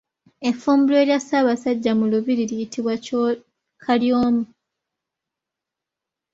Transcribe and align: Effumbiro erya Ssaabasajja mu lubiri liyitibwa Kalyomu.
Effumbiro 0.49 0.97
erya 1.03 1.19
Ssaabasajja 1.21 1.91
mu 1.99 2.05
lubiri 2.11 2.43
liyitibwa 2.49 2.95
Kalyomu. 3.83 4.43